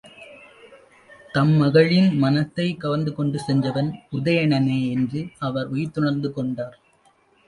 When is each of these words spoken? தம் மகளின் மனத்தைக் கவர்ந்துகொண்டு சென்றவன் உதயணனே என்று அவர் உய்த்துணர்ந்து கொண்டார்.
தம் 1.31 1.51
மகளின் 1.51 2.17
மனத்தைக் 2.17 2.83
கவர்ந்துகொண்டு 2.83 3.35
சென்றவன் 3.35 3.99
உதயணனே 4.11 4.89
என்று 4.89 5.27
அவர் 5.39 5.67
உய்த்துணர்ந்து 5.67 6.33
கொண்டார். 6.33 6.79